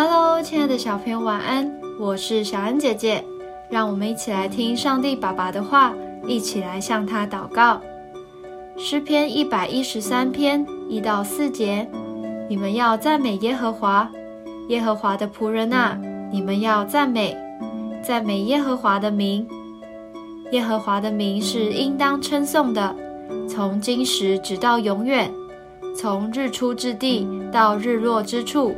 [0.00, 1.68] Hello，亲爱的小朋友，晚安！
[1.98, 3.24] 我是小安姐姐，
[3.68, 5.92] 让我们一起来听上帝爸爸的话，
[6.24, 7.80] 一起来向他祷告。
[8.76, 11.84] 诗篇一百一十三篇一到四节，
[12.48, 14.08] 你们要赞美耶和华，
[14.68, 15.98] 耶和华的仆人啊，
[16.30, 17.36] 你们要赞美，
[18.00, 19.44] 赞美耶和华的名。
[20.52, 22.94] 耶和华的名是应当称颂的，
[23.48, 25.28] 从今时直到永远，
[25.96, 28.72] 从日出之地到日落之处。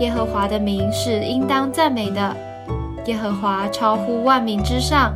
[0.00, 2.36] 耶和华的名是应当赞美的，
[3.06, 5.12] 耶和华超乎万民之上，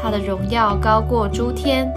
[0.00, 1.90] 他的荣耀高过诸天。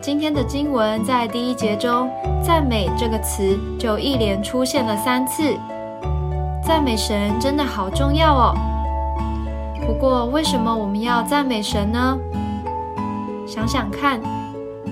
[0.00, 2.08] 今天的经文在第一节中
[2.40, 5.42] ，“赞美”这个词就一连出现了三次。
[6.64, 8.54] 赞美神真的好重要哦。
[9.84, 12.16] 不过，为什么我们要赞美神呢？
[13.44, 14.20] 想想看，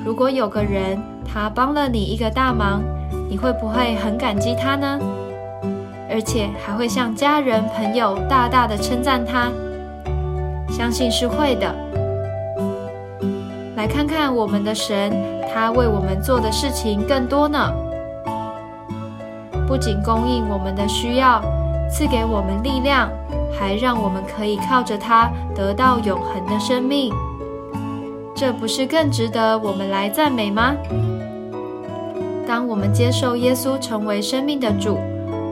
[0.04, 2.82] 如果有个人他帮了你一个大忙，
[3.28, 4.98] 你会不会很感激他呢？
[6.10, 9.50] 而且还会向家人朋友大大的称赞他，
[10.70, 11.74] 相信是会的。
[13.76, 15.12] 来看看我们的神，
[15.52, 17.72] 他为我们做的事情更多呢。
[19.66, 21.42] 不仅供应我们的需要，
[21.90, 23.10] 赐给我们力量，
[23.58, 27.12] 还让我们可以靠着他得到永恒的生命。
[28.36, 30.74] 这不是更值得我们来赞美吗？
[32.46, 34.98] 当我们接受耶稣成为生命的主，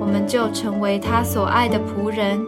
[0.01, 2.41] 我们就成为他所爱的仆人。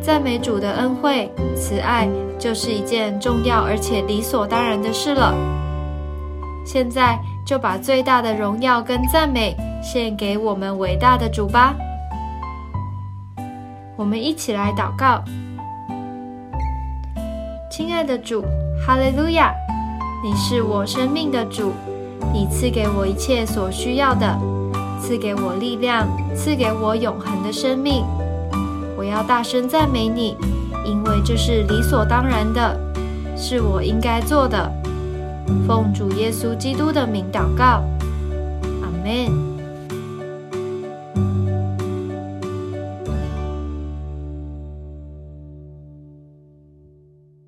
[0.00, 5.34] 赞美主的恩惠、慈爱，就是一件重要而且理所当然的事了。
[6.64, 11.74] 现在就把最大的荣耀跟赞美献给我们伟大的主吧。
[13.96, 15.22] 我们一起来祷告：
[17.70, 18.42] 亲爱的主，
[18.86, 19.52] 哈利路亚！
[20.22, 21.72] 你是我生命的主。
[22.32, 24.38] 你赐给我一切所需要的，
[25.00, 28.04] 赐给我力量，赐给我永恒的生命。
[28.96, 30.36] 我要大声赞美你，
[30.84, 32.78] 因为这是理所当然的，
[33.36, 34.70] 是我应该做的。
[35.66, 37.84] 奉主耶稣基督的名祷告，
[38.82, 39.43] 阿门。